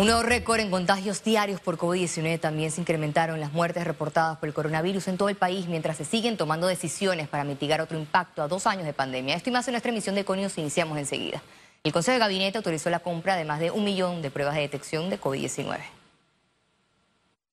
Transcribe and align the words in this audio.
Un 0.00 0.06
nuevo 0.06 0.22
récord 0.22 0.60
en 0.60 0.70
contagios 0.70 1.22
diarios 1.22 1.60
por 1.60 1.76
COVID-19 1.76 2.40
también 2.40 2.70
se 2.70 2.80
incrementaron 2.80 3.38
las 3.38 3.52
muertes 3.52 3.84
reportadas 3.84 4.38
por 4.38 4.48
el 4.48 4.54
coronavirus 4.54 5.08
en 5.08 5.18
todo 5.18 5.28
el 5.28 5.36
país 5.36 5.66
mientras 5.68 5.98
se 5.98 6.06
siguen 6.06 6.38
tomando 6.38 6.68
decisiones 6.68 7.28
para 7.28 7.44
mitigar 7.44 7.82
otro 7.82 7.98
impacto 7.98 8.40
a 8.40 8.48
dos 8.48 8.66
años 8.66 8.86
de 8.86 8.94
pandemia. 8.94 9.36
Esto 9.36 9.50
y 9.50 9.52
más 9.52 9.68
en 9.68 9.72
nuestra 9.72 9.92
emisión 9.92 10.14
de 10.14 10.24
Conios 10.24 10.56
iniciamos 10.56 10.96
enseguida. 10.96 11.42
El 11.84 11.92
Consejo 11.92 12.14
de 12.14 12.18
Gabinete 12.18 12.56
autorizó 12.56 12.88
la 12.88 13.00
compra 13.00 13.36
de 13.36 13.44
más 13.44 13.60
de 13.60 13.72
un 13.72 13.84
millón 13.84 14.22
de 14.22 14.30
pruebas 14.30 14.54
de 14.54 14.62
detección 14.62 15.10
de 15.10 15.20
COVID-19. 15.20 15.80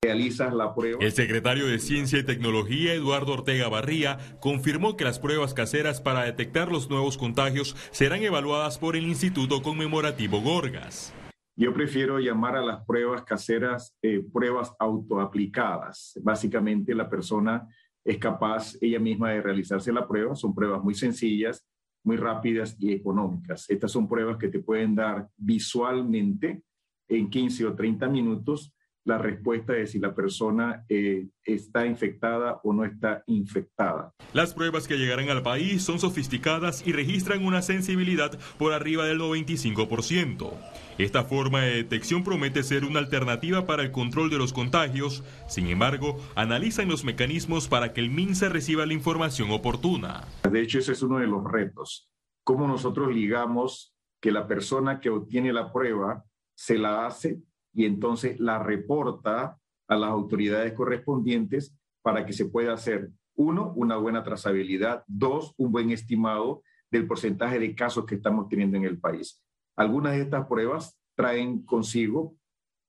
Realizas 0.03 0.53
la 0.53 0.73
prueba. 0.73 0.99
El 1.01 1.11
secretario 1.11 1.67
de 1.67 1.79
Ciencia 1.79 2.17
y 2.17 2.23
Tecnología, 2.23 2.93
Eduardo 2.93 3.33
Ortega 3.33 3.67
Barría, 3.67 4.19
confirmó 4.39 4.95
que 4.95 5.03
las 5.03 5.19
pruebas 5.19 5.53
caseras 5.53 5.99
para 5.99 6.23
detectar 6.23 6.71
los 6.71 6.89
nuevos 6.89 7.17
contagios 7.17 7.75
serán 7.91 8.23
evaluadas 8.23 8.77
por 8.77 8.95
el 8.95 9.05
Instituto 9.05 9.61
Conmemorativo 9.61 10.39
Gorgas. 10.39 11.11
Yo 11.59 11.73
prefiero 11.73 12.19
llamar 12.19 12.55
a 12.55 12.61
las 12.61 12.85
pruebas 12.85 13.23
caseras 13.23 13.97
eh, 14.03 14.23
pruebas 14.31 14.71
autoaplicadas. 14.77 16.13
Básicamente 16.21 16.93
la 16.93 17.09
persona 17.09 17.67
es 18.05 18.19
capaz 18.19 18.77
ella 18.79 18.99
misma 18.99 19.31
de 19.31 19.41
realizarse 19.41 19.91
la 19.91 20.07
prueba. 20.07 20.35
Son 20.35 20.53
pruebas 20.53 20.83
muy 20.83 20.93
sencillas, 20.93 21.67
muy 22.03 22.15
rápidas 22.15 22.75
y 22.77 22.93
económicas. 22.93 23.67
Estas 23.71 23.91
son 23.91 24.07
pruebas 24.07 24.37
que 24.37 24.49
te 24.49 24.59
pueden 24.59 24.93
dar 24.93 25.27
visualmente 25.35 26.61
en 27.07 27.27
15 27.27 27.65
o 27.65 27.73
30 27.73 28.07
minutos 28.07 28.71
la 29.07 29.17
respuesta 29.17 29.71
de 29.71 29.87
si 29.87 29.99
la 29.99 30.13
persona 30.13 30.83
eh, 30.89 31.27
está 31.45 31.85
infectada 31.85 32.59
o 32.63 32.73
no 32.73 32.83
está 32.83 33.23
infectada. 33.27 34.13
Las 34.33 34.53
pruebas 34.53 34.85
que 34.85 34.97
llegarán 34.97 35.29
al 35.29 35.43
país 35.43 35.81
son 35.81 35.97
sofisticadas 35.97 36.85
y 36.85 36.91
registran 36.91 37.45
una 37.45 37.61
sensibilidad 37.61 38.37
por 38.57 38.73
arriba 38.73 39.05
del 39.05 39.19
95%. 39.19 40.51
Esta 40.97 41.23
forma 41.23 41.61
de 41.61 41.75
detección 41.75 42.25
promete 42.25 42.63
ser 42.63 42.83
una 42.83 42.99
alternativa 42.99 43.65
para 43.65 43.83
el 43.83 43.91
control 43.91 44.29
de 44.29 44.39
los 44.39 44.51
contagios, 44.51 45.23
sin 45.47 45.67
embargo, 45.67 46.17
analizan 46.35 46.89
los 46.89 47.05
mecanismos 47.05 47.69
para 47.69 47.93
que 47.93 48.01
el 48.01 48.09
MINSA 48.09 48.49
reciba 48.49 48.85
la 48.85 48.93
información 48.93 49.51
oportuna. 49.51 50.27
De 50.51 50.61
hecho, 50.61 50.79
ese 50.79 50.91
es 50.91 51.01
uno 51.01 51.19
de 51.19 51.27
los 51.27 51.45
retos. 51.45 52.09
Cómo 52.43 52.67
nosotros 52.67 53.13
ligamos 53.13 53.95
que 54.19 54.33
la 54.33 54.47
persona 54.47 54.99
que 54.99 55.09
obtiene 55.09 55.53
la 55.53 55.71
prueba 55.71 56.25
se 56.55 56.77
la 56.77 57.05
hace 57.05 57.39
y 57.77 57.85
entonces 57.85 58.39
la 58.39 58.57
reporta 58.57 59.59
a 59.87 59.95
las 59.95 60.09
autoridades 60.09 60.73
correspondientes 60.73 61.77
para 62.01 62.25
que 62.25 62.33
se 62.33 62.45
pueda 62.45 62.73
hacer, 62.73 63.11
uno, 63.35 63.71
una 63.75 63.97
buena 63.97 64.23
trazabilidad, 64.23 65.03
dos, 65.05 65.53
un 65.57 65.71
buen 65.71 65.91
estimado 65.91 66.63
del 66.89 67.05
porcentaje 67.05 67.59
de 67.59 67.75
casos 67.75 68.07
que 68.07 68.15
estamos 68.15 68.49
teniendo 68.49 68.77
en 68.77 68.85
el 68.85 68.99
país. 68.99 69.43
Algunas 69.75 70.13
de 70.13 70.21
estas 70.21 70.47
pruebas 70.47 70.99
traen 71.15 71.63
consigo 71.65 72.35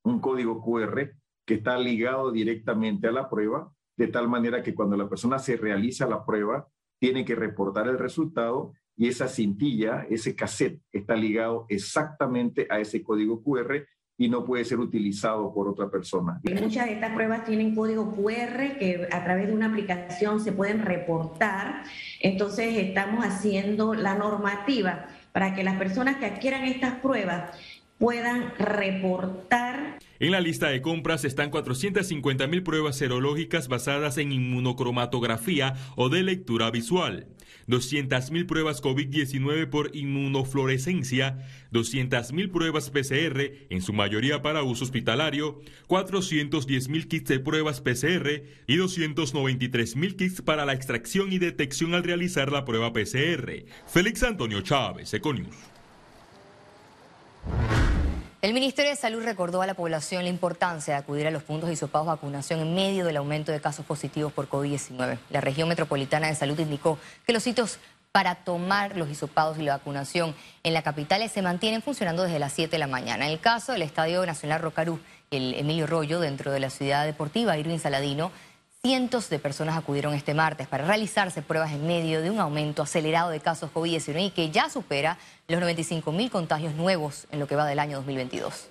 un 0.03 0.19
código 0.19 0.59
QR 0.59 1.11
que 1.45 1.53
está 1.53 1.77
ligado 1.77 2.31
directamente 2.31 3.07
a 3.07 3.11
la 3.11 3.29
prueba, 3.29 3.71
de 3.95 4.07
tal 4.07 4.27
manera 4.27 4.63
que 4.63 4.73
cuando 4.73 4.97
la 4.97 5.07
persona 5.07 5.37
se 5.37 5.55
realiza 5.55 6.07
la 6.07 6.25
prueba, 6.25 6.67
tiene 6.99 7.23
que 7.23 7.35
reportar 7.35 7.87
el 7.87 7.99
resultado 7.99 8.73
y 8.97 9.07
esa 9.07 9.27
cintilla, 9.27 10.07
ese 10.09 10.35
cassette, 10.35 10.81
está 10.91 11.15
ligado 11.15 11.67
exactamente 11.69 12.65
a 12.71 12.79
ese 12.79 13.03
código 13.03 13.43
QR 13.43 13.85
y 14.19 14.27
no 14.27 14.43
puede 14.43 14.65
ser 14.65 14.79
utilizado 14.79 15.51
por 15.53 15.69
otra 15.69 15.89
persona. 15.89 16.41
Muchas 16.43 16.85
de 16.87 16.93
estas 16.93 17.13
pruebas 17.13 17.45
tienen 17.45 17.73
código 17.73 18.11
QR 18.11 18.77
que 18.77 19.07
a 19.09 19.23
través 19.23 19.47
de 19.47 19.53
una 19.53 19.67
aplicación 19.67 20.41
se 20.41 20.51
pueden 20.51 20.83
reportar. 20.83 21.83
Entonces 22.19 22.77
estamos 22.77 23.25
haciendo 23.25 23.93
la 23.93 24.15
normativa 24.15 25.07
para 25.31 25.55
que 25.55 25.63
las 25.63 25.77
personas 25.77 26.17
que 26.17 26.25
adquieran 26.25 26.65
estas 26.65 26.95
pruebas 26.95 27.57
puedan 27.97 28.53
reportar. 28.59 29.99
En 30.19 30.31
la 30.31 30.41
lista 30.41 30.67
de 30.67 30.81
compras 30.81 31.23
están 31.23 31.49
450 31.49 32.45
mil 32.47 32.61
pruebas 32.61 32.97
serológicas 32.97 33.69
basadas 33.69 34.17
en 34.17 34.33
inmunocromatografía 34.33 35.75
o 35.95 36.09
de 36.09 36.23
lectura 36.23 36.71
visual. 36.71 37.27
200.000 37.67 38.45
pruebas 38.45 38.81
COVID-19 38.81 39.69
por 39.69 39.95
inmunofluorescencia, 39.95 41.45
200.000 41.71 42.51
pruebas 42.51 42.89
PCR, 42.89 43.51
en 43.69 43.81
su 43.81 43.93
mayoría 43.93 44.41
para 44.41 44.63
uso 44.63 44.83
hospitalario, 44.83 45.61
410.000 45.87 47.07
kits 47.07 47.29
de 47.29 47.39
pruebas 47.39 47.81
PCR 47.81 48.43
y 48.67 48.77
293.000 48.77 50.15
kits 50.15 50.41
para 50.41 50.65
la 50.65 50.73
extracción 50.73 51.31
y 51.31 51.39
detección 51.39 51.93
al 51.93 52.03
realizar 52.03 52.51
la 52.51 52.65
prueba 52.65 52.93
PCR. 52.93 53.65
Félix 53.87 54.23
Antonio 54.23 54.61
Chávez, 54.61 55.13
Econius. 55.13 55.55
El 58.41 58.53
Ministerio 58.53 58.91
de 58.91 58.95
Salud 58.95 59.21
recordó 59.21 59.61
a 59.61 59.67
la 59.67 59.73
población 59.73 60.23
la 60.23 60.29
importancia 60.29 60.93
de 60.93 60.99
acudir 61.01 61.27
a 61.27 61.31
los 61.31 61.43
puntos 61.43 61.67
de 61.67 61.73
hisopados 61.73 62.07
de 62.07 62.11
vacunación 62.11 62.61
en 62.61 62.73
medio 62.73 63.03
del 63.03 63.17
aumento 63.17 63.51
de 63.51 63.59
casos 63.59 63.85
positivos 63.85 64.31
por 64.31 64.47
COVID-19. 64.47 65.17
La 65.29 65.41
región 65.41 65.67
metropolitana 65.67 66.27
de 66.27 66.35
salud 66.35 66.57
indicó 66.57 66.97
que 67.27 67.33
los 67.33 67.43
sitios 67.43 67.79
para 68.13 68.35
tomar 68.35 68.95
los 68.95 69.09
hisopados 69.09 69.57
y 69.57 69.63
la 69.63 69.75
vacunación 69.75 70.33
en 70.63 70.73
la 70.73 70.83
capital 70.83 71.29
se 71.29 71.41
mantienen 71.41 71.81
funcionando 71.81 72.23
desde 72.23 72.39
las 72.39 72.53
7 72.53 72.71
de 72.71 72.79
la 72.79 72.87
mañana. 72.87 73.25
En 73.25 73.33
el 73.33 73.41
caso 73.41 73.73
del 73.73 73.81
Estadio 73.81 74.25
Nacional 74.25 74.61
Rocarú 74.61 75.01
el 75.31 75.53
Emilio 75.55 75.85
Rollo, 75.85 76.21
dentro 76.21 76.51
de 76.51 76.61
la 76.61 76.69
ciudad 76.69 77.05
deportiva 77.05 77.57
Irving 77.57 77.77
Saladino, 77.77 78.31
Cientos 78.81 79.29
de 79.29 79.39
personas 79.39 79.77
acudieron 79.77 80.13
este 80.13 80.33
martes 80.33 80.65
para 80.65 80.85
realizarse 80.85 81.41
pruebas 81.41 81.73
en 81.73 81.85
medio 81.85 82.21
de 82.21 82.31
un 82.31 82.39
aumento 82.39 82.81
acelerado 82.81 83.29
de 83.29 83.41
casos 83.41 83.69
COVID-19 83.73 84.27
y 84.27 84.29
que 84.31 84.51
ya 84.51 84.69
supera 84.69 85.17
los 85.49 85.59
95 85.59 86.13
mil 86.13 86.31
contagios 86.31 86.73
nuevos 86.75 87.27
en 87.29 87.41
lo 87.41 87.47
que 87.47 87.57
va 87.57 87.65
del 87.65 87.79
año 87.79 87.97
2022. 87.97 88.69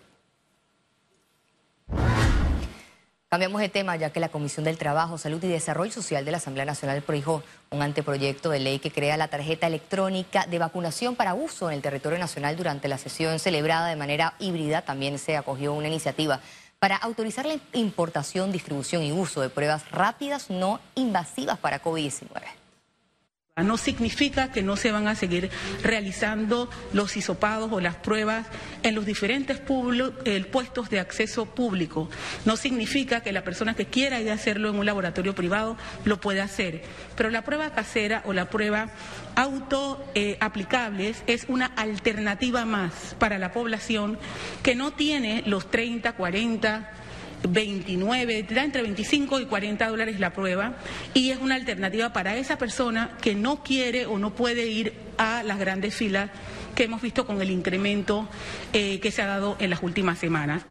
Cambiamos 3.28 3.60
de 3.60 3.68
tema 3.68 3.96
ya 3.96 4.08
que 4.08 4.20
la 4.20 4.30
Comisión 4.30 4.64
del 4.64 4.78
Trabajo, 4.78 5.18
Salud 5.18 5.44
y 5.44 5.48
Desarrollo 5.48 5.92
Social 5.92 6.24
de 6.24 6.30
la 6.30 6.38
Asamblea 6.38 6.64
Nacional 6.64 7.02
prohijó 7.02 7.42
un 7.68 7.82
anteproyecto 7.82 8.48
de 8.48 8.60
ley 8.60 8.78
que 8.78 8.90
crea 8.90 9.18
la 9.18 9.28
tarjeta 9.28 9.66
electrónica 9.66 10.46
de 10.46 10.58
vacunación 10.58 11.16
para 11.16 11.34
uso 11.34 11.68
en 11.68 11.76
el 11.76 11.82
territorio 11.82 12.18
nacional 12.18 12.56
durante 12.56 12.88
la 12.88 12.96
sesión 12.96 13.38
celebrada 13.38 13.88
de 13.88 13.96
manera 13.96 14.32
híbrida. 14.38 14.80
También 14.80 15.18
se 15.18 15.36
acogió 15.36 15.74
una 15.74 15.88
iniciativa 15.88 16.40
para 16.78 16.96
autorizar 16.96 17.44
la 17.46 17.58
importación, 17.72 18.52
distribución 18.52 19.02
y 19.02 19.12
uso 19.12 19.40
de 19.40 19.48
pruebas 19.48 19.90
rápidas 19.90 20.50
no 20.50 20.80
invasivas 20.94 21.58
para 21.58 21.82
COVID-19. 21.82 22.57
No 23.62 23.76
significa 23.76 24.50
que 24.50 24.62
no 24.62 24.76
se 24.76 24.92
van 24.92 25.08
a 25.08 25.14
seguir 25.14 25.50
realizando 25.82 26.70
los 26.92 27.16
hisopados 27.16 27.70
o 27.72 27.80
las 27.80 27.96
pruebas 27.96 28.46
en 28.82 28.94
los 28.94 29.06
diferentes 29.06 29.60
eh, 30.24 30.44
puestos 30.44 30.90
de 30.90 31.00
acceso 31.00 31.46
público. 31.46 32.08
No 32.44 32.56
significa 32.56 33.20
que 33.20 33.32
la 33.32 33.44
persona 33.44 33.74
que 33.74 33.86
quiera 33.86 34.20
ir 34.20 34.30
a 34.30 34.34
hacerlo 34.34 34.70
en 34.70 34.76
un 34.76 34.86
laboratorio 34.86 35.34
privado 35.34 35.76
lo 36.04 36.20
pueda 36.20 36.44
hacer. 36.44 36.82
Pero 37.16 37.30
la 37.30 37.42
prueba 37.42 37.72
casera 37.72 38.22
o 38.24 38.32
la 38.32 38.50
prueba 38.50 38.90
auto 39.34 40.04
eh, 40.14 40.38
es 41.26 41.46
una 41.48 41.66
alternativa 41.66 42.64
más 42.64 43.16
para 43.18 43.38
la 43.38 43.52
población 43.52 44.18
que 44.62 44.74
no 44.74 44.92
tiene 44.92 45.42
los 45.46 45.70
30, 45.70 46.12
40 46.12 46.90
29, 47.46 48.42
da 48.44 48.64
entre 48.64 48.82
25 48.82 49.40
y 49.40 49.46
40 49.46 49.88
dólares 49.88 50.20
la 50.20 50.32
prueba 50.32 50.76
y 51.14 51.30
es 51.30 51.38
una 51.38 51.54
alternativa 51.54 52.12
para 52.12 52.36
esa 52.36 52.58
persona 52.58 53.16
que 53.20 53.34
no 53.34 53.62
quiere 53.62 54.06
o 54.06 54.18
no 54.18 54.34
puede 54.34 54.66
ir 54.66 54.94
a 55.18 55.42
las 55.42 55.58
grandes 55.58 55.94
filas 55.94 56.30
que 56.74 56.84
hemos 56.84 57.02
visto 57.02 57.26
con 57.26 57.42
el 57.42 57.50
incremento 57.50 58.28
eh, 58.72 59.00
que 59.00 59.10
se 59.10 59.22
ha 59.22 59.26
dado 59.26 59.56
en 59.58 59.70
las 59.70 59.82
últimas 59.82 60.18
semanas. 60.18 60.62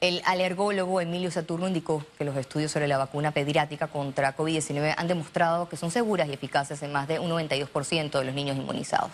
El 0.00 0.22
alergólogo 0.24 1.02
Emilio 1.02 1.30
Saturno 1.30 1.68
indicó 1.68 2.06
que 2.16 2.24
los 2.24 2.34
estudios 2.36 2.72
sobre 2.72 2.88
la 2.88 2.96
vacuna 2.96 3.32
pediátrica 3.32 3.88
contra 3.88 4.34
COVID-19 4.34 4.94
han 4.96 5.08
demostrado 5.08 5.68
que 5.68 5.76
son 5.76 5.90
seguras 5.90 6.26
y 6.28 6.32
eficaces 6.32 6.82
en 6.82 6.92
más 6.92 7.06
de 7.06 7.18
un 7.18 7.30
92% 7.30 8.18
de 8.18 8.24
los 8.24 8.34
niños 8.34 8.56
inmunizados. 8.56 9.10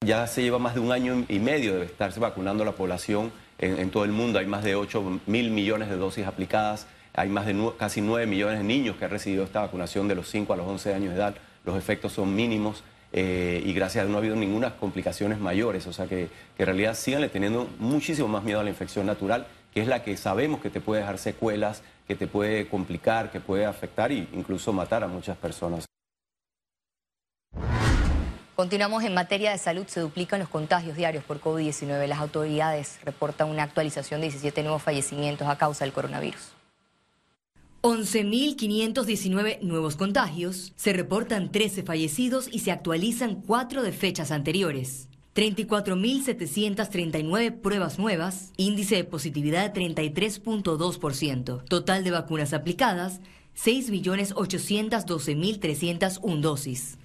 Ya 0.00 0.26
se 0.26 0.42
lleva 0.42 0.58
más 0.58 0.74
de 0.74 0.80
un 0.80 0.92
año 0.92 1.26
y 1.28 1.38
medio 1.38 1.78
de 1.78 1.84
estarse 1.84 2.18
vacunando 2.18 2.64
la 2.64 2.72
población 2.72 3.30
en, 3.58 3.90
todo 3.90 4.04
el 4.04 4.12
mundo. 4.12 4.38
Hay 4.38 4.46
más 4.46 4.64
de 4.64 4.74
8 4.74 5.20
mil 5.26 5.50
millones 5.50 5.88
de 5.88 5.96
dosis 5.96 6.26
aplicadas. 6.26 6.86
Hay 7.14 7.28
más 7.28 7.46
de 7.46 7.56
casi 7.78 8.00
9 8.00 8.26
millones 8.26 8.58
de 8.58 8.64
niños 8.64 8.96
que 8.96 9.04
han 9.06 9.10
recibido 9.10 9.44
esta 9.44 9.60
vacunación 9.62 10.08
de 10.08 10.14
los 10.14 10.28
5 10.28 10.52
a 10.52 10.56
los 10.56 10.66
11 10.66 10.94
años 10.94 11.10
de 11.10 11.16
edad. 11.16 11.34
Los 11.64 11.78
efectos 11.78 12.12
son 12.12 12.34
mínimos 12.34 12.84
eh, 13.12 13.62
y 13.64 13.72
gracias 13.72 14.02
a 14.02 14.04
Dios 14.04 14.10
no 14.10 14.18
ha 14.18 14.20
habido 14.20 14.36
ninguna 14.36 14.76
complicaciones 14.76 15.38
mayores. 15.40 15.86
O 15.86 15.92
sea 15.92 16.06
que, 16.06 16.28
que 16.56 16.62
en 16.62 16.66
realidad 16.66 16.94
síganle 16.94 17.28
teniendo 17.28 17.68
muchísimo 17.78 18.28
más 18.28 18.44
miedo 18.44 18.60
a 18.60 18.64
la 18.64 18.70
infección 18.70 19.06
natural, 19.06 19.46
que 19.72 19.80
es 19.80 19.88
la 19.88 20.02
que 20.02 20.16
sabemos 20.16 20.60
que 20.60 20.70
te 20.70 20.80
puede 20.80 21.00
dejar 21.00 21.18
secuelas, 21.18 21.82
que 22.06 22.14
te 22.14 22.26
puede 22.26 22.68
complicar, 22.68 23.30
que 23.30 23.40
puede 23.40 23.64
afectar 23.64 24.12
e 24.12 24.28
incluso 24.32 24.72
matar 24.72 25.02
a 25.02 25.08
muchas 25.08 25.36
personas. 25.36 25.86
Continuamos 28.56 29.04
en 29.04 29.12
materia 29.12 29.52
de 29.52 29.58
salud, 29.58 29.84
se 29.86 30.00
duplican 30.00 30.40
los 30.40 30.48
contagios 30.48 30.96
diarios 30.96 31.22
por 31.22 31.42
COVID-19. 31.42 32.06
Las 32.06 32.20
autoridades 32.20 32.98
reportan 33.04 33.50
una 33.50 33.64
actualización 33.64 34.22
de 34.22 34.28
17 34.28 34.62
nuevos 34.62 34.82
fallecimientos 34.82 35.46
a 35.46 35.58
causa 35.58 35.84
del 35.84 35.92
coronavirus. 35.92 36.52
11.519 37.82 39.60
nuevos 39.60 39.96
contagios, 39.96 40.72
se 40.74 40.94
reportan 40.94 41.52
13 41.52 41.82
fallecidos 41.82 42.48
y 42.50 42.60
se 42.60 42.72
actualizan 42.72 43.42
4 43.42 43.82
de 43.82 43.92
fechas 43.92 44.30
anteriores. 44.30 45.10
34.739 45.34 47.60
pruebas 47.60 47.98
nuevas, 47.98 48.52
índice 48.56 48.96
de 48.96 49.04
positividad 49.04 49.70
de 49.70 49.82
33.2%, 49.82 51.62
total 51.64 52.04
de 52.04 52.10
vacunas 52.10 52.54
aplicadas 52.54 53.20
6.812.301 53.54 56.40
dosis. 56.40 56.96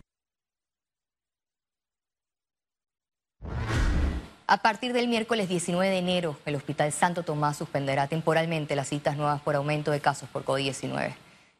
A 4.52 4.58
partir 4.58 4.92
del 4.92 5.08
miércoles 5.08 5.48
19 5.48 5.90
de 5.90 6.00
enero, 6.00 6.38
el 6.46 6.56
Hospital 6.56 6.92
Santo 6.92 7.24
Tomás 7.24 7.56
suspenderá 7.56 8.08
temporalmente 8.08 8.76
las 8.76 8.90
citas 8.90 9.16
nuevas 9.16 9.40
por 9.40 9.56
aumento 9.56 9.92
de 9.92 10.02
casos 10.02 10.28
por 10.28 10.44
COVID-19. 10.44 11.14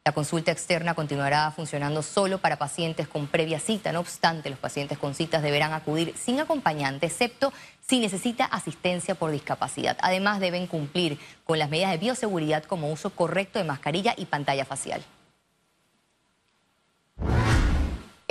La 0.04 0.12
consulta 0.12 0.52
externa 0.52 0.92
continuará 0.92 1.50
funcionando 1.52 2.02
solo 2.02 2.36
para 2.36 2.58
pacientes 2.58 3.08
con 3.08 3.28
previa 3.28 3.60
cita. 3.60 3.92
No 3.92 4.00
obstante, 4.00 4.50
los 4.50 4.58
pacientes 4.58 4.98
con 4.98 5.14
citas 5.14 5.42
deberán 5.42 5.72
acudir 5.72 6.12
sin 6.18 6.38
acompañante, 6.38 7.06
excepto 7.06 7.50
si 7.80 7.98
necesita 7.98 8.44
asistencia 8.44 9.14
por 9.14 9.30
discapacidad. 9.30 9.96
Además, 10.02 10.38
deben 10.38 10.66
cumplir 10.66 11.18
con 11.44 11.58
las 11.58 11.70
medidas 11.70 11.92
de 11.92 11.96
bioseguridad 11.96 12.64
como 12.64 12.92
uso 12.92 13.08
correcto 13.08 13.58
de 13.58 13.64
mascarilla 13.64 14.12
y 14.18 14.26
pantalla 14.26 14.66
facial. 14.66 15.02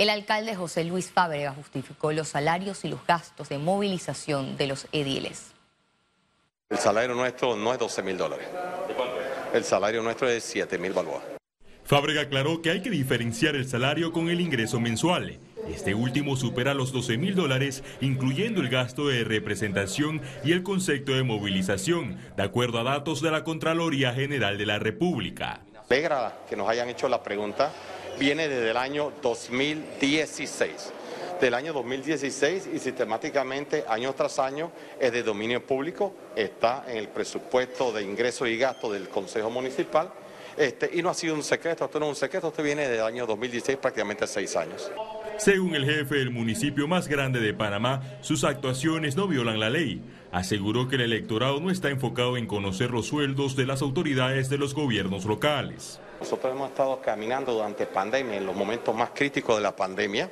El 0.02 0.10
alcalde 0.10 0.56
José 0.56 0.82
Luis 0.82 1.12
Fábrega 1.12 1.52
justificó 1.52 2.10
los 2.10 2.26
salarios 2.26 2.84
y 2.84 2.88
los 2.88 3.06
gastos 3.06 3.48
de 3.50 3.58
movilización 3.58 4.56
de 4.56 4.66
los 4.66 4.88
ediles. 4.90 5.52
El 6.70 6.78
salario 6.78 7.14
nuestro 7.14 7.54
no 7.54 7.72
es 7.72 7.78
12 7.78 8.02
mil 8.02 8.18
dólares. 8.18 8.48
El 9.54 9.62
salario 9.62 10.02
nuestro 10.02 10.28
es 10.28 10.42
7 10.42 10.76
mil 10.76 10.92
balboas. 10.92 11.22
Fábrega 11.84 12.22
aclaró 12.22 12.60
que 12.62 12.70
hay 12.70 12.82
que 12.82 12.90
diferenciar 12.90 13.54
el 13.54 13.68
salario 13.68 14.10
con 14.10 14.28
el 14.28 14.40
ingreso 14.40 14.80
mensual. 14.80 15.38
Este 15.68 15.94
último 15.94 16.36
supera 16.36 16.74
los 16.74 16.92
12 16.92 17.16
mil 17.16 17.36
dólares, 17.36 17.84
incluyendo 18.00 18.60
el 18.60 18.70
gasto 18.70 19.06
de 19.06 19.22
representación 19.22 20.20
y 20.42 20.50
el 20.50 20.64
concepto 20.64 21.12
de 21.12 21.22
movilización, 21.22 22.18
de 22.36 22.42
acuerdo 22.42 22.80
a 22.80 22.82
datos 22.82 23.22
de 23.22 23.30
la 23.30 23.44
Contraloría 23.44 24.12
General 24.12 24.58
de 24.58 24.66
la 24.66 24.80
República. 24.80 25.60
Alegra 25.88 26.38
que 26.48 26.56
nos 26.56 26.68
hayan 26.68 26.88
hecho 26.88 27.08
la 27.08 27.22
pregunta, 27.22 27.70
viene 28.18 28.48
desde 28.48 28.70
el 28.70 28.76
año 28.76 29.12
2016. 29.22 30.92
Del 31.40 31.54
año 31.54 31.72
2016 31.72 32.68
y 32.72 32.78
sistemáticamente 32.78 33.84
año 33.88 34.12
tras 34.14 34.38
año 34.38 34.70
es 35.00 35.12
de 35.12 35.22
dominio 35.22 35.66
público, 35.66 36.14
está 36.36 36.84
en 36.86 36.98
el 36.98 37.08
presupuesto 37.08 37.92
de 37.92 38.02
ingresos 38.02 38.48
y 38.48 38.56
gastos 38.56 38.92
del 38.92 39.08
Consejo 39.08 39.50
Municipal 39.50 40.12
este, 40.56 40.90
y 40.92 41.02
no 41.02 41.08
ha 41.08 41.14
sido 41.14 41.34
un 41.34 41.42
secreto, 41.42 41.84
esto 41.84 41.98
no 41.98 42.06
es 42.06 42.10
un 42.10 42.16
secreto, 42.16 42.48
esto 42.48 42.62
viene 42.62 42.88
del 42.88 43.02
año 43.02 43.26
2016, 43.26 43.78
prácticamente 43.78 44.26
seis 44.26 44.54
años. 44.56 44.90
Según 45.38 45.74
el 45.74 45.84
jefe 45.84 46.16
del 46.16 46.30
municipio 46.30 46.86
más 46.86 47.08
grande 47.08 47.40
de 47.40 47.54
Panamá, 47.54 48.02
sus 48.20 48.44
actuaciones 48.44 49.16
no 49.16 49.26
violan 49.26 49.58
la 49.58 49.70
ley. 49.70 50.02
Aseguró 50.30 50.88
que 50.88 50.96
el 50.96 51.02
electorado 51.02 51.60
no 51.60 51.70
está 51.70 51.88
enfocado 51.88 52.36
en 52.36 52.46
conocer 52.46 52.90
los 52.90 53.06
sueldos 53.06 53.56
de 53.56 53.66
las 53.66 53.82
autoridades 53.82 54.50
de 54.50 54.58
los 54.58 54.74
gobiernos 54.74 55.24
locales. 55.24 56.00
Nosotros 56.22 56.52
hemos 56.52 56.70
estado 56.70 57.00
caminando 57.00 57.52
durante 57.52 57.84
pandemia, 57.84 58.36
en 58.36 58.46
los 58.46 58.54
momentos 58.54 58.94
más 58.94 59.10
críticos 59.10 59.56
de 59.56 59.62
la 59.62 59.74
pandemia, 59.74 60.30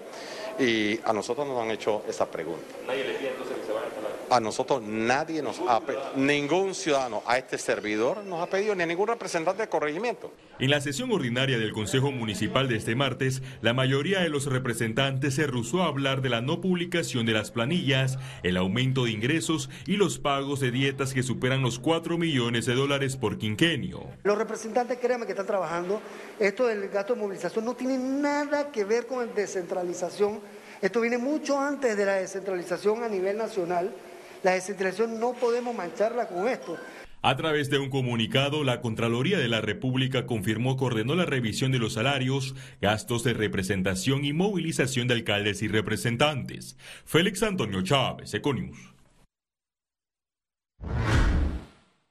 y 0.56 1.00
a 1.02 1.12
nosotros 1.12 1.48
nos 1.48 1.60
han 1.60 1.72
hecho 1.72 2.04
esa 2.08 2.30
pregunta. 2.30 2.76
¿Nadie 2.86 3.02
le 3.02 3.14
pide 3.14 3.30
entonces 3.30 3.56
que 3.56 3.66
se 3.66 3.72
vayan 3.72 3.90
a 4.30 4.40
nosotros 4.40 4.82
nadie 4.82 5.42
nos 5.42 5.60
ha 5.68 5.80
ningún 6.16 6.74
ciudadano 6.74 7.22
a 7.26 7.38
este 7.38 7.58
servidor 7.58 8.24
nos 8.24 8.42
ha 8.42 8.46
pedido 8.46 8.74
ni 8.74 8.82
a 8.82 8.86
ningún 8.86 9.08
representante 9.08 9.62
de 9.62 9.68
corregimiento. 9.68 10.32
En 10.58 10.70
la 10.70 10.80
sesión 10.80 11.10
ordinaria 11.10 11.58
del 11.58 11.72
Consejo 11.72 12.12
Municipal 12.12 12.68
de 12.68 12.76
este 12.76 12.94
martes, 12.94 13.42
la 13.62 13.72
mayoría 13.72 14.20
de 14.20 14.28
los 14.28 14.46
representantes 14.46 15.34
se 15.34 15.46
rehusó 15.46 15.82
a 15.82 15.86
hablar 15.86 16.22
de 16.22 16.28
la 16.28 16.40
no 16.40 16.60
publicación 16.60 17.26
de 17.26 17.32
las 17.32 17.50
planillas, 17.50 18.18
el 18.42 18.56
aumento 18.56 19.04
de 19.04 19.12
ingresos 19.12 19.70
y 19.86 19.96
los 19.96 20.18
pagos 20.18 20.60
de 20.60 20.70
dietas 20.70 21.14
que 21.14 21.22
superan 21.22 21.62
los 21.62 21.78
4 21.78 22.18
millones 22.18 22.66
de 22.66 22.74
dólares 22.74 23.16
por 23.16 23.38
quinquenio. 23.38 24.06
Los 24.22 24.38
representantes, 24.38 24.98
créanme 24.98 25.26
que 25.26 25.32
están 25.32 25.46
trabajando, 25.46 26.00
esto 26.38 26.66
del 26.66 26.88
gasto 26.88 27.14
de 27.14 27.20
movilización 27.20 27.64
no 27.64 27.74
tiene 27.74 27.98
nada 27.98 28.70
que 28.70 28.84
ver 28.84 29.06
con 29.06 29.34
descentralización. 29.34 30.40
Esto 30.80 31.00
viene 31.00 31.18
mucho 31.18 31.58
antes 31.58 31.96
de 31.96 32.04
la 32.06 32.14
descentralización 32.14 33.02
a 33.02 33.08
nivel 33.08 33.36
nacional. 33.36 33.94
La 34.42 34.52
descentralización 34.52 35.20
no 35.20 35.34
podemos 35.34 35.74
mancharla 35.74 36.26
con 36.26 36.48
esto. 36.48 36.78
A 37.22 37.36
través 37.36 37.68
de 37.68 37.78
un 37.78 37.90
comunicado, 37.90 38.64
la 38.64 38.80
Contraloría 38.80 39.38
de 39.38 39.48
la 39.48 39.60
República 39.60 40.24
confirmó 40.24 40.78
que 40.78 40.86
ordenó 40.86 41.14
la 41.14 41.26
revisión 41.26 41.70
de 41.70 41.78
los 41.78 41.92
salarios, 41.92 42.54
gastos 42.80 43.24
de 43.24 43.34
representación 43.34 44.24
y 44.24 44.32
movilización 44.32 45.06
de 45.06 45.14
alcaldes 45.14 45.60
y 45.60 45.68
representantes. 45.68 46.78
Félix 47.04 47.42
Antonio 47.42 47.82
Chávez, 47.82 48.32
Econius. 48.32 48.78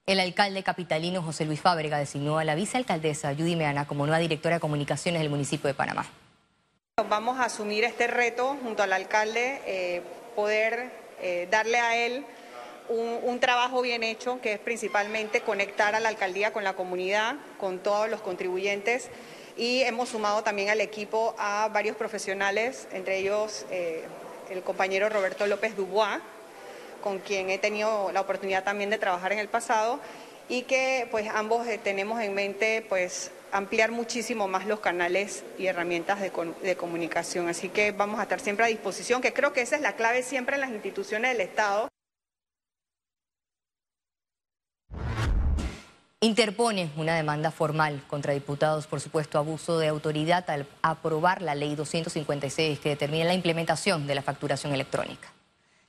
El 0.06 0.20
alcalde 0.20 0.62
capitalino 0.62 1.24
José 1.24 1.46
Luis 1.46 1.60
Fábrega 1.60 1.98
designó 1.98 2.38
a 2.38 2.44
la 2.44 2.54
vicealcaldesa 2.54 3.34
Judy 3.34 3.56
Meana 3.56 3.88
como 3.88 4.06
nueva 4.06 4.20
directora 4.20 4.56
de 4.56 4.60
comunicaciones 4.60 5.22
del 5.22 5.32
municipio 5.32 5.68
de 5.68 5.74
Panamá. 5.74 6.06
Vamos 7.10 7.40
a 7.40 7.46
asumir 7.46 7.84
este 7.84 8.06
reto 8.06 8.58
junto 8.62 8.84
al 8.84 8.94
alcalde, 8.94 9.62
eh, 9.66 10.04
poder 10.36 10.99
eh, 11.22 11.48
darle 11.50 11.78
a 11.80 11.96
él 11.98 12.26
un, 12.90 13.40
trabajo 13.40 13.82
bien 13.82 14.04
hecho, 14.04 14.40
que 14.42 14.54
es 14.54 14.60
principalmente 14.60 15.42
conectar 15.42 15.96
a 15.96 16.00
la 16.00 16.10
alcaldía 16.10 16.52
con 16.52 16.64
la 16.64 16.74
comunidad, 16.74 17.36
con 17.60 17.80
todos 17.80 18.10
los 18.10 18.22
contribuyentes. 18.22 19.10
Y 19.56 19.82
hemos 19.82 20.10
sumado 20.10 20.44
también 20.44 20.70
al 20.70 20.82
equipo 20.82 21.36
a 21.38 21.70
varios 21.72 21.96
profesionales, 21.96 22.88
entre 22.92 23.18
ellos 23.18 23.66
eh, 23.70 24.04
el 24.50 24.64
compañero 24.64 25.10
Roberto 25.10 25.46
López 25.46 25.76
Dubois, 25.76 26.20
con 27.04 27.20
quien 27.20 27.50
he 27.50 27.58
tenido 27.58 28.12
la 28.12 28.22
oportunidad 28.22 28.64
también 28.64 28.90
de 28.90 28.98
trabajar 28.98 29.32
en 29.34 29.40
el 29.40 29.48
pasado 29.48 30.00
y 30.50 30.64
que 30.64 31.08
pues 31.12 31.30
ambos 31.34 31.68
eh, 31.68 31.80
tenemos 31.82 32.22
en 32.22 32.34
mente 32.34 32.84
pues 32.90 33.32
ampliar 33.52 33.92
muchísimo 33.92 34.48
más 34.48 34.66
los 34.66 34.80
canales 34.80 35.44
y 35.58 35.68
herramientas 35.68 36.20
de, 36.22 36.76
comunicación. 36.76 37.48
Así 37.50 37.70
que 37.70 37.92
vamos 37.92 38.20
a 38.20 38.24
estar 38.24 38.40
siempre 38.40 38.66
a 38.66 38.68
disposición, 38.68 39.22
que 39.22 39.34
creo 39.34 39.54
que 39.54 39.62
esa 39.62 39.76
es 39.76 39.82
la 39.82 39.96
clave 39.96 40.24
siempre 40.24 40.56
en 40.56 40.62
las 40.62 40.72
instituciones 40.72 41.32
del 41.32 41.42
Estado. 41.42 41.88
Interpone 46.22 46.92
una 46.98 47.16
demanda 47.16 47.50
formal 47.50 48.04
contra 48.08 48.34
diputados 48.34 48.88
por 48.88 49.00
supuesto 49.00 49.38
abuso 49.38 49.80
de 49.80 49.88
autoridad 49.88 50.50
al 50.50 50.68
aprobar 50.82 51.42
la 51.42 51.56
ley 51.56 51.76
256 51.76 52.80
que 52.80 52.90
determina 52.90 53.24
la 53.24 53.34
implementación 53.34 54.06
de 54.06 54.16
la 54.16 54.22
facturación 54.22 54.74
electrónica. 54.74 55.32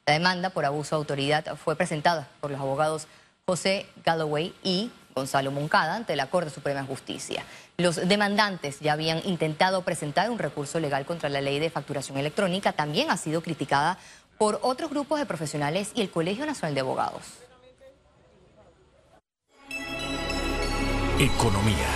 La 0.07 0.13
demanda 0.13 0.51
por 0.51 0.65
abuso 0.65 0.95
de 0.95 1.01
autoridad 1.01 1.57
fue 1.57 1.75
presentada 1.75 2.29
por 2.41 2.53
los 2.53 2.61
abogados 2.61 3.09
José 3.45 3.87
Galloway 4.05 4.55
y 4.63 4.93
Gonzalo 5.15 5.51
Moncada 5.51 5.97
ante 5.97 6.17
la 6.17 6.27
Corte 6.27 6.51
Suprema 6.51 6.81
de 6.83 6.87
Justicia. 6.87 7.45
Los 7.79 7.97
demandantes 7.97 8.81
ya 8.81 8.93
habían 8.93 9.21
intentado 9.27 9.83
presentar 9.83 10.31
un 10.31 10.39
recurso 10.39 10.81
legal 10.81 11.07
contra 11.07 11.29
la 11.29 11.41
ley 11.41 11.59
de 11.59 11.71
facturación 11.71 12.19
electrónica. 12.19 12.73
También 12.73 13.11
ha 13.11 13.17
sido 13.17 13.43
criticada 13.43 13.99
por 14.39 14.59
otros 14.63 14.91
grupos 14.91 15.19
de 15.19 15.27
profesionales 15.27 15.93
y 15.95 16.01
el 16.01 16.11
Colegio 16.11 16.47
Nacional 16.47 16.75
de 16.75 16.81
Abogados. 16.81 17.23
Economía. 21.19 21.87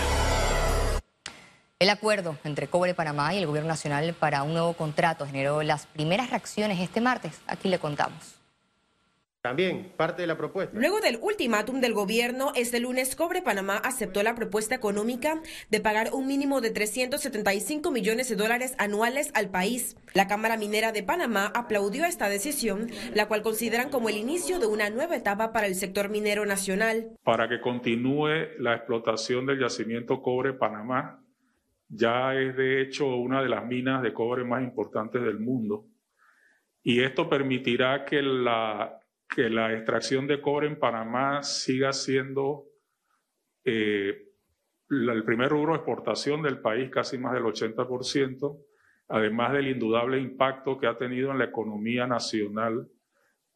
El 1.78 1.90
acuerdo 1.90 2.36
entre 2.44 2.68
Cobre 2.68 2.94
Panamá 2.94 3.34
y 3.34 3.38
el 3.38 3.46
Gobierno 3.46 3.68
Nacional 3.68 4.14
para 4.14 4.42
un 4.42 4.52
nuevo 4.52 4.74
contrato 4.74 5.26
generó 5.26 5.62
las 5.62 5.86
primeras 5.86 6.30
reacciones 6.30 6.80
este 6.80 7.00
martes. 7.00 7.40
Aquí 7.46 7.68
le 7.68 7.78
contamos. 7.78 8.43
También 9.44 9.92
parte 9.98 10.22
de 10.22 10.26
la 10.26 10.38
propuesta. 10.38 10.74
Luego 10.74 11.00
del 11.00 11.18
ultimátum 11.20 11.82
del 11.82 11.92
gobierno, 11.92 12.52
este 12.56 12.80
lunes 12.80 13.14
Cobre 13.14 13.42
Panamá 13.42 13.76
aceptó 13.76 14.22
la 14.22 14.34
propuesta 14.34 14.74
económica 14.74 15.42
de 15.68 15.80
pagar 15.82 16.14
un 16.14 16.26
mínimo 16.26 16.62
de 16.62 16.70
375 16.70 17.90
millones 17.90 18.30
de 18.30 18.36
dólares 18.36 18.74
anuales 18.78 19.30
al 19.34 19.50
país. 19.50 19.98
La 20.14 20.28
Cámara 20.28 20.56
Minera 20.56 20.92
de 20.92 21.02
Panamá 21.02 21.52
aplaudió 21.54 22.06
esta 22.06 22.30
decisión, 22.30 22.86
la 23.12 23.28
cual 23.28 23.42
consideran 23.42 23.90
como 23.90 24.08
el 24.08 24.16
inicio 24.16 24.58
de 24.60 24.66
una 24.66 24.88
nueva 24.88 25.14
etapa 25.14 25.52
para 25.52 25.66
el 25.66 25.74
sector 25.74 26.08
minero 26.08 26.46
nacional. 26.46 27.10
Para 27.22 27.46
que 27.46 27.60
continúe 27.60 28.30
la 28.60 28.76
explotación 28.76 29.44
del 29.44 29.60
yacimiento 29.60 30.22
Cobre 30.22 30.54
Panamá, 30.54 31.22
ya 31.90 32.34
es 32.34 32.56
de 32.56 32.80
hecho 32.80 33.14
una 33.14 33.42
de 33.42 33.50
las 33.50 33.66
minas 33.66 34.02
de 34.02 34.14
cobre 34.14 34.42
más 34.42 34.62
importantes 34.62 35.20
del 35.20 35.38
mundo. 35.38 35.84
Y 36.82 37.02
esto 37.02 37.28
permitirá 37.28 38.06
que 38.06 38.22
la 38.22 39.00
que 39.34 39.50
la 39.50 39.72
extracción 39.72 40.26
de 40.26 40.40
cobre 40.40 40.68
en 40.68 40.78
Panamá 40.78 41.42
siga 41.42 41.92
siendo 41.92 42.66
eh, 43.64 44.28
el 44.90 45.24
primer 45.24 45.48
rubro 45.48 45.72
de 45.72 45.78
exportación 45.78 46.42
del 46.42 46.60
país, 46.60 46.90
casi 46.90 47.18
más 47.18 47.34
del 47.34 47.42
80%, 47.42 48.58
además 49.08 49.52
del 49.52 49.68
indudable 49.68 50.20
impacto 50.20 50.78
que 50.78 50.86
ha 50.86 50.96
tenido 50.96 51.32
en 51.32 51.38
la 51.38 51.46
economía 51.46 52.06
nacional 52.06 52.88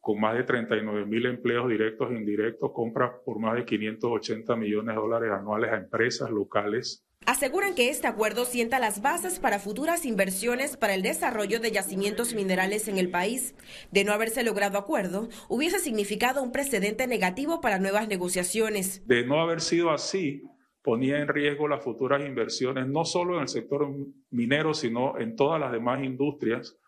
con 0.01 0.19
más 0.19 0.35
de 0.35 0.43
39 0.43 1.05
mil 1.05 1.25
empleos 1.25 1.69
directos 1.69 2.11
e 2.11 2.15
indirectos, 2.15 2.71
compras 2.73 3.11
por 3.25 3.39
más 3.39 3.55
de 3.55 3.65
580 3.65 4.55
millones 4.55 4.95
de 4.95 5.01
dólares 5.01 5.31
anuales 5.31 5.71
a 5.71 5.77
empresas 5.77 6.29
locales. 6.29 7.05
Aseguran 7.39 7.75
que 7.75 7.89
este 7.89 8.07
acuerdo 8.07 8.43
sienta 8.43 8.79
las 8.79 9.03
bases 9.03 9.39
para 9.39 9.59
futuras 9.59 10.03
inversiones 10.03 10.77
para 10.77 10.95
el 10.95 11.03
desarrollo 11.03 11.59
de 11.59 11.71
yacimientos 11.71 12.33
minerales 12.33 12.87
en 12.87 12.97
el 12.97 13.11
país. 13.11 13.53
De 13.91 14.03
no 14.03 14.13
haberse 14.13 14.43
logrado 14.43 14.79
acuerdo, 14.79 15.29
hubiese 15.47 15.77
significado 15.77 16.41
un 16.41 16.51
precedente 16.51 17.05
negativo 17.05 17.61
para 17.61 17.77
nuevas 17.77 18.07
negociaciones. 18.07 19.07
De 19.07 19.23
no 19.27 19.39
haber 19.39 19.61
sido 19.61 19.91
así, 19.91 20.41
ponía 20.81 21.19
en 21.19 21.27
riesgo 21.27 21.67
las 21.67 21.83
futuras 21.83 22.25
inversiones, 22.25 22.87
no 22.87 23.05
solo 23.05 23.35
en 23.35 23.43
el 23.43 23.47
sector 23.47 23.87
minero, 24.31 24.73
sino 24.73 25.19
en 25.19 25.35
todas 25.35 25.59
las 25.59 25.71
demás 25.71 26.03
industrias, 26.03 26.79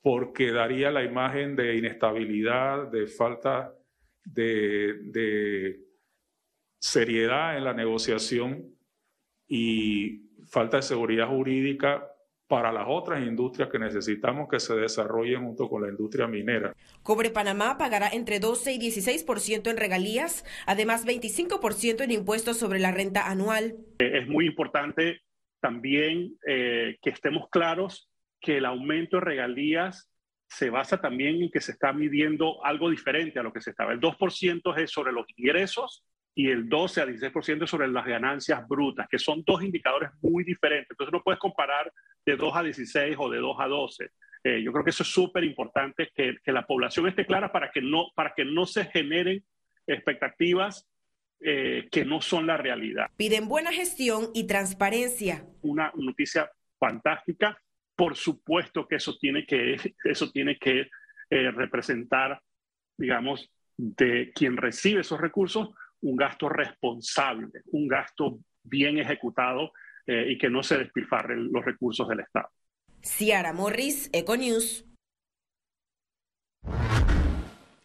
porque 0.00 0.52
daría 0.52 0.90
la 0.90 1.04
imagen 1.04 1.54
de 1.54 1.76
inestabilidad, 1.76 2.90
de 2.90 3.06
falta 3.06 3.74
de, 4.24 5.80
seriedad 6.78 7.58
en 7.58 7.64
la 7.64 7.74
negociación 7.74 8.74
y 9.50 10.30
falta 10.46 10.76
de 10.76 10.84
seguridad 10.84 11.26
jurídica 11.26 12.06
para 12.46 12.72
las 12.72 12.84
otras 12.88 13.24
industrias 13.24 13.68
que 13.68 13.78
necesitamos 13.78 14.48
que 14.48 14.60
se 14.60 14.74
desarrollen 14.74 15.44
junto 15.44 15.68
con 15.68 15.82
la 15.82 15.88
industria 15.88 16.26
minera. 16.26 16.72
Cobre 17.02 17.30
Panamá 17.30 17.76
pagará 17.76 18.08
entre 18.08 18.40
12 18.40 18.72
y 18.72 18.78
16% 18.78 19.70
en 19.70 19.76
regalías, 19.76 20.44
además 20.66 21.04
25% 21.04 22.02
en 22.02 22.10
impuestos 22.12 22.58
sobre 22.58 22.78
la 22.78 22.92
renta 22.92 23.28
anual. 23.28 23.76
Es 23.98 24.26
muy 24.28 24.46
importante 24.46 25.20
también 25.60 26.36
eh, 26.46 26.96
que 27.02 27.10
estemos 27.10 27.48
claros 27.50 28.08
que 28.40 28.58
el 28.58 28.64
aumento 28.64 29.18
de 29.18 29.24
regalías 29.24 30.08
se 30.48 30.70
basa 30.70 31.00
también 31.00 31.42
en 31.42 31.50
que 31.50 31.60
se 31.60 31.72
está 31.72 31.92
midiendo 31.92 32.64
algo 32.64 32.90
diferente 32.90 33.38
a 33.38 33.42
lo 33.42 33.52
que 33.52 33.60
se 33.60 33.70
estaba. 33.70 33.92
El 33.92 34.00
2% 34.00 34.78
es 34.78 34.90
sobre 34.90 35.12
los 35.12 35.26
ingresos 35.36 36.04
y 36.34 36.48
el 36.48 36.68
12 36.68 37.00
a 37.00 37.06
16% 37.06 37.66
sobre 37.66 37.88
las 37.88 38.06
ganancias 38.06 38.66
brutas, 38.68 39.08
que 39.10 39.18
son 39.18 39.42
dos 39.44 39.62
indicadores 39.62 40.10
muy 40.22 40.44
diferentes. 40.44 40.90
Entonces 40.90 41.12
no 41.12 41.22
puedes 41.22 41.40
comparar 41.40 41.92
de 42.24 42.36
2 42.36 42.56
a 42.56 42.62
16 42.62 43.16
o 43.18 43.30
de 43.30 43.38
2 43.38 43.56
a 43.58 43.66
12. 43.66 44.10
Eh, 44.44 44.62
yo 44.62 44.72
creo 44.72 44.84
que 44.84 44.90
eso 44.90 45.02
es 45.02 45.10
súper 45.10 45.44
importante, 45.44 46.10
que, 46.14 46.36
que, 46.42 46.52
la 46.52 46.66
población 46.66 47.06
esté 47.06 47.26
clara 47.26 47.52
para 47.52 47.70
que 47.70 47.82
no, 47.82 48.06
para 48.14 48.32
que 48.34 48.44
no 48.44 48.64
se 48.64 48.86
generen 48.86 49.44
expectativas 49.86 50.88
eh, 51.42 51.88
que 51.90 52.04
no 52.04 52.20
son 52.20 52.46
la 52.46 52.58
realidad. 52.58 53.06
Piden 53.16 53.48
buena 53.48 53.72
gestión 53.72 54.28
y 54.34 54.46
transparencia. 54.46 55.46
Una 55.62 55.90
noticia 55.94 56.50
fantástica. 56.78 57.58
Por 57.96 58.14
supuesto 58.14 58.86
que 58.86 58.96
eso 58.96 59.16
tiene 59.16 59.46
que, 59.46 59.76
eso 60.04 60.30
tiene 60.30 60.58
que 60.58 60.88
eh, 61.30 61.50
representar, 61.50 62.42
digamos, 62.98 63.50
de 63.78 64.32
quien 64.34 64.58
recibe 64.58 65.00
esos 65.00 65.18
recursos, 65.18 65.70
un 66.02 66.16
gasto 66.16 66.48
responsable, 66.48 67.62
un 67.72 67.88
gasto 67.88 68.38
bien 68.62 68.98
ejecutado 68.98 69.72
eh, 70.06 70.32
y 70.32 70.38
que 70.38 70.50
no 70.50 70.62
se 70.62 70.78
despilfarren 70.78 71.50
los 71.52 71.64
recursos 71.64 72.08
del 72.08 72.20
Estado. 72.20 72.48
Ciara 73.02 73.52
Morris, 73.52 74.10
Econews. 74.12 74.84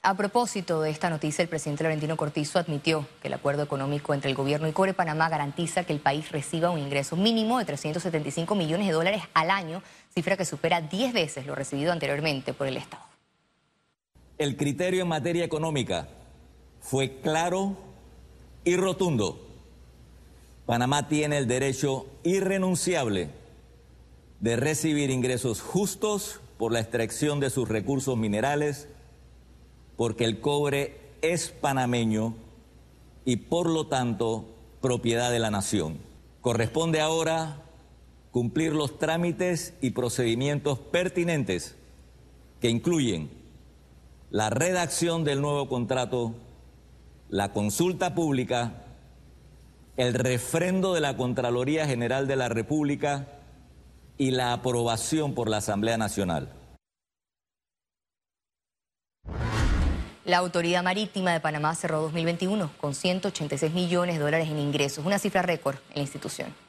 A 0.07 0.13
propósito 0.15 0.81
de 0.81 0.91
esta 0.91 1.09
noticia, 1.09 1.41
el 1.41 1.49
presidente 1.49 1.81
Laurentino 1.81 2.15
Cortizo 2.15 2.59
admitió 2.59 3.07
que 3.23 3.27
el 3.27 3.33
acuerdo 3.33 3.63
económico 3.63 4.13
entre 4.13 4.29
el 4.29 4.35
gobierno 4.35 4.67
y 4.67 4.71
Cobre 4.71 4.93
Panamá 4.93 5.29
garantiza 5.29 5.83
que 5.83 5.93
el 5.93 5.99
país 5.99 6.31
reciba 6.31 6.69
un 6.69 6.77
ingreso 6.77 7.15
mínimo 7.15 7.57
de 7.57 7.65
375 7.65 8.53
millones 8.53 8.85
de 8.85 8.93
dólares 8.93 9.23
al 9.33 9.49
año, 9.49 9.81
cifra 10.13 10.37
que 10.37 10.45
supera 10.45 10.79
10 10.79 11.11
veces 11.11 11.47
lo 11.47 11.55
recibido 11.55 11.91
anteriormente 11.91 12.53
por 12.53 12.67
el 12.67 12.77
Estado. 12.77 13.03
El 14.37 14.57
criterio 14.57 15.01
en 15.01 15.07
materia 15.07 15.43
económica 15.43 16.07
fue 16.81 17.19
claro 17.21 17.75
y 18.65 18.75
rotundo. 18.75 19.39
Panamá 20.65 21.07
tiene 21.07 21.37
el 21.37 21.47
derecho 21.47 22.07
irrenunciable 22.23 23.29
de 24.39 24.55
recibir 24.55 25.11
ingresos 25.11 25.61
justos 25.61 26.41
por 26.57 26.71
la 26.71 26.79
extracción 26.79 27.39
de 27.39 27.49
sus 27.49 27.69
recursos 27.69 28.17
minerales, 28.17 28.87
porque 29.95 30.25
el 30.25 30.41
cobre 30.41 30.99
es 31.21 31.49
panameño 31.49 32.35
y 33.23 33.37
por 33.37 33.69
lo 33.69 33.87
tanto 33.87 34.45
propiedad 34.81 35.31
de 35.31 35.39
la 35.39 35.51
nación. 35.51 35.99
Corresponde 36.41 37.01
ahora 37.01 37.63
cumplir 38.31 38.73
los 38.73 38.99
trámites 38.99 39.73
y 39.81 39.91
procedimientos 39.91 40.79
pertinentes 40.79 41.75
que 42.59 42.69
incluyen 42.69 43.29
la 44.29 44.49
redacción 44.49 45.23
del 45.23 45.41
nuevo 45.41 45.69
contrato 45.69 46.35
la 47.29 47.51
consulta 47.51 48.13
pública, 48.13 48.83
el 49.97 50.13
refrendo 50.13 50.93
de 50.93 51.01
la 51.01 51.17
Contraloría 51.17 51.87
General 51.87 52.27
de 52.27 52.35
la 52.35 52.49
República 52.49 53.27
y 54.17 54.31
la 54.31 54.53
aprobación 54.53 55.33
por 55.33 55.49
la 55.49 55.57
Asamblea 55.57 55.97
Nacional. 55.97 56.53
La 60.25 60.37
Autoridad 60.37 60.83
Marítima 60.83 61.33
de 61.33 61.39
Panamá 61.39 61.75
cerró 61.75 62.01
2021 62.01 62.71
con 62.79 62.95
186 62.95 63.73
millones 63.73 64.17
de 64.17 64.23
dólares 64.23 64.49
en 64.49 64.57
ingresos, 64.57 65.05
una 65.05 65.19
cifra 65.19 65.43
récord 65.43 65.75
en 65.89 65.97
la 65.97 66.01
institución. 66.01 66.64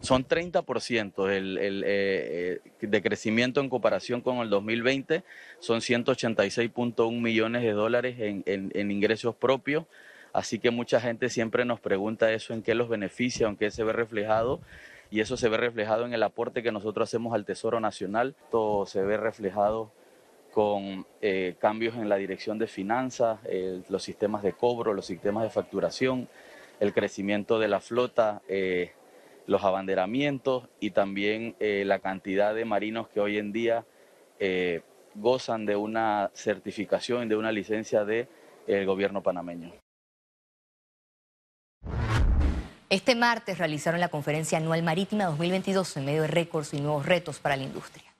Son 0.00 0.26
30% 0.26 1.28
el, 1.30 1.58
el 1.58 1.84
eh, 1.86 2.60
de 2.80 3.02
crecimiento 3.02 3.60
en 3.60 3.68
comparación 3.68 4.22
con 4.22 4.38
el 4.38 4.48
2020, 4.48 5.24
son 5.58 5.80
186.1 5.80 7.20
millones 7.20 7.62
de 7.62 7.72
dólares 7.72 8.16
en, 8.18 8.42
en, 8.46 8.90
ingresos 8.90 9.34
propios, 9.34 9.84
así 10.32 10.58
que 10.58 10.70
mucha 10.70 11.02
gente 11.02 11.28
siempre 11.28 11.66
nos 11.66 11.80
pregunta 11.80 12.32
eso, 12.32 12.54
en 12.54 12.62
qué 12.62 12.74
los 12.74 12.88
beneficia, 12.88 13.46
en 13.46 13.56
qué 13.56 13.70
se 13.70 13.84
ve 13.84 13.92
reflejado, 13.92 14.60
y 15.10 15.20
eso 15.20 15.36
se 15.36 15.50
ve 15.50 15.58
reflejado 15.58 16.06
en 16.06 16.14
el 16.14 16.22
aporte 16.22 16.62
que 16.62 16.72
nosotros 16.72 17.10
hacemos 17.10 17.34
al 17.34 17.44
Tesoro 17.44 17.78
Nacional, 17.78 18.34
todo 18.50 18.86
se 18.86 19.02
ve 19.02 19.18
reflejado 19.18 19.92
con 20.50 21.06
eh, 21.20 21.56
cambios 21.58 21.96
en 21.96 22.08
la 22.08 22.16
dirección 22.16 22.58
de 22.58 22.68
finanzas, 22.68 23.38
los 23.90 24.02
sistemas 24.02 24.42
de 24.42 24.54
cobro, 24.54 24.94
los 24.94 25.04
sistemas 25.04 25.42
de 25.42 25.50
facturación, 25.50 26.26
el 26.80 26.94
crecimiento 26.94 27.58
de 27.58 27.68
la 27.68 27.80
flota. 27.80 28.40
Los 29.46 29.64
abanderamientos 29.64 30.68
y 30.78 30.90
también 30.90 31.56
eh, 31.60 31.84
la 31.86 31.98
cantidad 31.98 32.54
de 32.54 32.64
marinos 32.64 33.08
que 33.08 33.20
hoy 33.20 33.38
en 33.38 33.52
día 33.52 33.84
eh, 34.38 34.82
gozan 35.14 35.66
de 35.66 35.76
una 35.76 36.30
certificación, 36.34 37.28
de 37.28 37.36
una 37.36 37.52
licencia 37.52 38.04
del 38.04 38.28
de, 38.66 38.84
gobierno 38.84 39.22
panameño. 39.22 39.72
Este 42.88 43.14
martes 43.14 43.58
realizaron 43.58 44.00
la 44.00 44.08
conferencia 44.08 44.58
anual 44.58 44.82
marítima 44.82 45.26
2022 45.26 45.96
en 45.96 46.04
medio 46.04 46.22
de 46.22 46.28
récords 46.28 46.74
y 46.74 46.80
nuevos 46.80 47.06
retos 47.06 47.38
para 47.38 47.56
la 47.56 47.62
industria. 47.62 48.10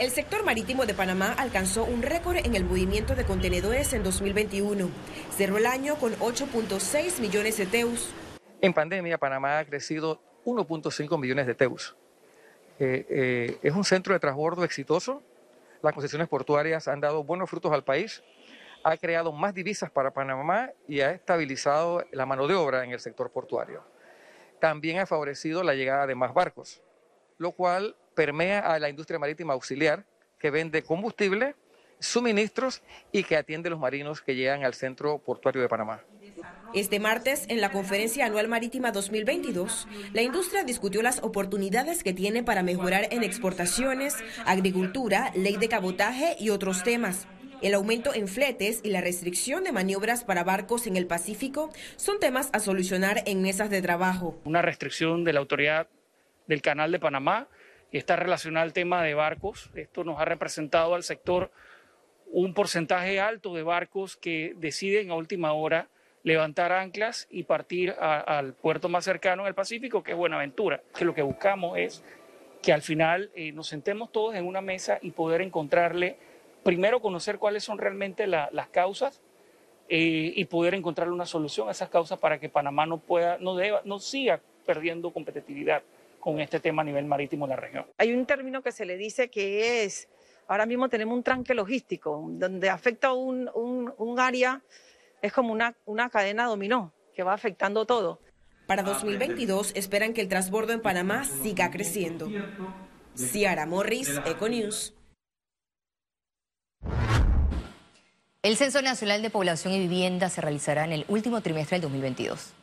El 0.00 0.10
sector 0.10 0.44
marítimo 0.44 0.86
de 0.86 0.94
Panamá 0.94 1.34
alcanzó 1.36 1.84
un 1.84 2.00
récord 2.00 2.36
en 2.36 2.54
el 2.54 2.64
movimiento 2.64 3.14
de 3.14 3.26
contenedores 3.26 3.92
en 3.92 4.02
2021. 4.02 4.88
Cerró 5.36 5.58
el 5.58 5.66
año 5.66 5.96
con 5.96 6.14
8.6 6.20 7.20
millones 7.20 7.58
de 7.58 7.66
teus, 7.66 8.08
en 8.60 8.72
pandemia, 8.72 9.18
Panamá 9.18 9.58
ha 9.58 9.64
crecido 9.64 10.20
1.5 10.44 11.18
millones 11.18 11.46
de 11.46 11.54
teus. 11.54 11.96
Eh, 12.78 13.06
eh, 13.08 13.58
es 13.62 13.74
un 13.74 13.84
centro 13.84 14.14
de 14.14 14.20
transbordo 14.20 14.64
exitoso. 14.64 15.22
Las 15.82 15.92
concesiones 15.92 16.28
portuarias 16.28 16.88
han 16.88 17.00
dado 17.00 17.24
buenos 17.24 17.48
frutos 17.48 17.72
al 17.72 17.84
país. 17.84 18.22
Ha 18.84 18.96
creado 18.96 19.32
más 19.32 19.54
divisas 19.54 19.90
para 19.90 20.12
Panamá 20.12 20.70
y 20.88 21.00
ha 21.00 21.10
estabilizado 21.10 22.04
la 22.12 22.24
mano 22.26 22.46
de 22.46 22.54
obra 22.54 22.84
en 22.84 22.92
el 22.92 23.00
sector 23.00 23.30
portuario. 23.30 23.82
También 24.58 24.98
ha 24.98 25.06
favorecido 25.06 25.62
la 25.62 25.74
llegada 25.74 26.06
de 26.06 26.14
más 26.14 26.32
barcos, 26.32 26.82
lo 27.38 27.52
cual 27.52 27.96
permea 28.14 28.60
a 28.60 28.78
la 28.78 28.88
industria 28.88 29.18
marítima 29.18 29.54
auxiliar 29.54 30.04
que 30.38 30.50
vende 30.50 30.82
combustible, 30.82 31.54
suministros 32.00 32.82
y 33.12 33.24
que 33.24 33.36
atiende 33.36 33.68
a 33.68 33.70
los 33.70 33.80
marinos 33.80 34.20
que 34.22 34.34
llegan 34.34 34.64
al 34.64 34.74
centro 34.74 35.18
portuario 35.18 35.62
de 35.62 35.68
Panamá. 35.68 36.00
Este 36.72 37.00
martes, 37.00 37.46
en 37.48 37.60
la 37.60 37.72
Conferencia 37.72 38.26
Anual 38.26 38.48
Marítima 38.48 38.92
2022, 38.92 39.88
la 40.12 40.22
industria 40.22 40.62
discutió 40.62 41.02
las 41.02 41.22
oportunidades 41.22 42.04
que 42.04 42.12
tiene 42.12 42.42
para 42.42 42.62
mejorar 42.62 43.08
en 43.10 43.24
exportaciones, 43.24 44.16
agricultura, 44.46 45.32
ley 45.34 45.56
de 45.56 45.68
cabotaje 45.68 46.36
y 46.38 46.50
otros 46.50 46.84
temas. 46.84 47.26
El 47.60 47.74
aumento 47.74 48.14
en 48.14 48.26
fletes 48.26 48.80
y 48.82 48.90
la 48.90 49.02
restricción 49.02 49.64
de 49.64 49.72
maniobras 49.72 50.24
para 50.24 50.44
barcos 50.44 50.86
en 50.86 50.96
el 50.96 51.06
Pacífico 51.06 51.70
son 51.96 52.18
temas 52.18 52.48
a 52.52 52.60
solucionar 52.60 53.22
en 53.26 53.42
mesas 53.42 53.68
de 53.68 53.82
trabajo. 53.82 54.40
Una 54.44 54.62
restricción 54.62 55.24
de 55.24 55.32
la 55.34 55.40
autoridad 55.40 55.88
del 56.46 56.62
Canal 56.62 56.90
de 56.92 56.98
Panamá 56.98 57.48
y 57.92 57.98
está 57.98 58.16
relacionada 58.16 58.64
al 58.64 58.72
tema 58.72 59.02
de 59.02 59.14
barcos. 59.14 59.70
Esto 59.74 60.04
nos 60.04 60.18
ha 60.20 60.24
representado 60.24 60.94
al 60.94 61.02
sector 61.02 61.50
un 62.32 62.54
porcentaje 62.54 63.20
alto 63.20 63.54
de 63.54 63.62
barcos 63.62 64.16
que 64.16 64.54
deciden 64.56 65.10
a 65.10 65.16
última 65.16 65.52
hora 65.52 65.88
levantar 66.22 66.72
anclas 66.72 67.26
y 67.30 67.44
partir 67.44 67.92
al 67.98 68.52
puerto 68.54 68.88
más 68.88 69.04
cercano 69.04 69.42
en 69.42 69.48
el 69.48 69.54
Pacífico, 69.54 70.02
que 70.02 70.12
es 70.12 70.16
Buenaventura. 70.16 70.82
Que 70.96 71.04
lo 71.04 71.14
que 71.14 71.22
buscamos 71.22 71.78
es 71.78 72.04
que 72.62 72.72
al 72.72 72.82
final 72.82 73.30
eh, 73.34 73.52
nos 73.52 73.68
sentemos 73.68 74.12
todos 74.12 74.34
en 74.34 74.46
una 74.46 74.60
mesa 74.60 74.98
y 75.00 75.12
poder 75.12 75.40
encontrarle 75.40 76.18
primero 76.62 77.00
conocer 77.00 77.38
cuáles 77.38 77.64
son 77.64 77.78
realmente 77.78 78.26
las 78.26 78.68
causas 78.68 79.20
eh, 79.88 80.32
y 80.36 80.44
poder 80.44 80.74
encontrar 80.74 81.10
una 81.10 81.26
solución 81.26 81.68
a 81.68 81.72
esas 81.72 81.88
causas 81.88 82.18
para 82.18 82.38
que 82.38 82.48
Panamá 82.48 82.86
no 82.86 82.98
pueda, 82.98 83.38
no 83.38 83.56
deba, 83.56 83.80
no 83.84 83.98
siga 83.98 84.40
perdiendo 84.66 85.10
competitividad 85.10 85.82
con 86.20 86.38
este 86.38 86.60
tema 86.60 86.82
a 86.82 86.84
nivel 86.84 87.06
marítimo 87.06 87.46
en 87.46 87.50
la 87.50 87.56
región. 87.56 87.86
Hay 87.96 88.12
un 88.12 88.26
término 88.26 88.62
que 88.62 88.72
se 88.72 88.84
le 88.84 88.98
dice 88.98 89.30
que 89.30 89.84
es, 89.84 90.08
ahora 90.50 90.66
mismo 90.66 90.88
tenemos 90.88 91.16
un 91.16 91.22
tranque 91.22 91.54
logístico, 91.54 92.26
donde 92.32 92.68
afecta 92.68 93.12
un, 93.12 93.48
un, 93.54 93.94
un 93.96 94.18
área, 94.18 94.60
es 95.22 95.32
como 95.32 95.52
una, 95.52 95.76
una 95.86 96.10
cadena 96.10 96.46
dominó 96.46 96.92
que 97.14 97.22
va 97.22 97.34
afectando 97.34 97.86
todo. 97.86 98.18
Para 98.66 98.82
2022 98.82 99.72
esperan 99.76 100.12
que 100.12 100.20
el 100.20 100.28
transbordo 100.28 100.72
en 100.72 100.80
Panamá 100.80 101.24
siga 101.24 101.70
creciendo. 101.70 102.28
Ciara 103.14 103.64
Morris, 103.64 104.20
Econews. 104.26 104.94
El 108.42 108.56
Censo 108.56 108.82
Nacional 108.82 109.22
de 109.22 109.30
Población 109.30 109.72
y 109.74 109.78
Vivienda 109.78 110.30
se 110.30 110.40
realizará 110.40 110.84
en 110.84 110.92
el 110.92 111.04
último 111.06 111.42
trimestre 111.42 111.76
del 111.76 111.82
2022. 111.82 112.54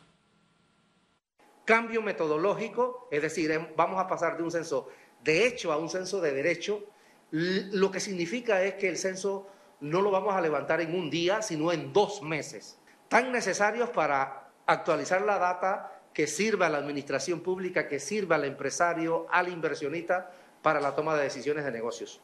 Cambio 1.64 2.02
metodológico, 2.02 3.08
es 3.10 3.22
decir, 3.22 3.50
em, 3.50 3.68
vamos 3.76 3.98
a 3.98 4.06
pasar 4.06 4.36
de 4.36 4.42
un 4.42 4.50
censo 4.50 4.88
de 5.22 5.46
hecho 5.46 5.72
a 5.72 5.78
un 5.78 5.88
censo 5.88 6.20
de 6.20 6.32
derecho. 6.32 6.84
Lo 7.30 7.90
que 7.90 8.00
significa 8.00 8.62
es 8.62 8.74
que 8.74 8.88
el 8.88 8.96
censo 8.96 9.48
no 9.80 10.00
lo 10.00 10.10
vamos 10.10 10.34
a 10.34 10.40
levantar 10.40 10.80
en 10.80 10.94
un 10.94 11.10
día, 11.10 11.42
sino 11.42 11.72
en 11.72 11.92
dos 11.92 12.22
meses, 12.22 12.78
tan 13.08 13.32
necesarios 13.32 13.90
para 13.90 14.50
actualizar 14.66 15.22
la 15.22 15.38
data 15.38 15.92
que 16.12 16.26
sirva 16.26 16.66
a 16.66 16.70
la 16.70 16.78
administración 16.78 17.40
pública, 17.40 17.86
que 17.86 18.00
sirva 18.00 18.36
al 18.36 18.44
empresario, 18.44 19.26
al 19.30 19.48
inversionista 19.48 20.30
para 20.62 20.80
la 20.80 20.94
toma 20.94 21.14
de 21.14 21.22
decisiones 21.22 21.64
de 21.64 21.72
negocios. 21.72 22.20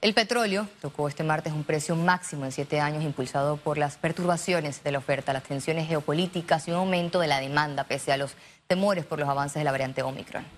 El 0.00 0.14
petróleo 0.14 0.68
tocó 0.80 1.08
este 1.08 1.24
martes 1.24 1.52
un 1.52 1.64
precio 1.64 1.96
máximo 1.96 2.44
en 2.44 2.52
siete 2.52 2.80
años 2.80 3.02
impulsado 3.02 3.56
por 3.56 3.78
las 3.78 3.96
perturbaciones 3.96 4.82
de 4.84 4.92
la 4.92 4.98
oferta, 4.98 5.32
las 5.32 5.42
tensiones 5.42 5.88
geopolíticas 5.88 6.68
y 6.68 6.70
un 6.70 6.78
aumento 6.78 7.18
de 7.18 7.26
la 7.26 7.40
demanda 7.40 7.84
pese 7.84 8.12
a 8.12 8.16
los 8.16 8.34
temores 8.68 9.04
por 9.04 9.18
los 9.18 9.28
avances 9.28 9.60
de 9.60 9.64
la 9.64 9.72
variante 9.72 10.02
Omicron. 10.02 10.57